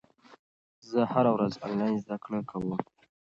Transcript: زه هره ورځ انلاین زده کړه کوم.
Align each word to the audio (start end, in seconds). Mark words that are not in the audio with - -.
زه 0.89 0.99
هره 1.13 1.31
ورځ 1.35 1.53
انلاین 1.65 1.95
زده 2.03 2.17
کړه 2.23 2.39
کوم. 2.49 2.69